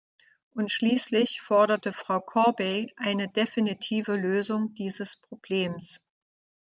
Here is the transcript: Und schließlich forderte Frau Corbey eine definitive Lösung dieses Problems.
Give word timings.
Und 0.55 0.71
schließlich 0.71 1.41
forderte 1.41 1.93
Frau 1.93 2.21
Corbey 2.21 2.91
eine 2.97 3.27
definitive 3.27 4.15
Lösung 4.15 4.73
dieses 4.73 5.15
Problems. 5.17 5.99